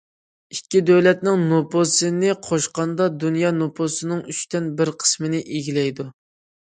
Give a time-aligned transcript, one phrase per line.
[0.53, 6.09] ئىككى دۆلەتنىڭ نوپۇسىنى قوشقاندا دۇنيا نوپۇسىنىڭ ئۈچتىن بىر قىسمىنى ئىگىلەيدۇ.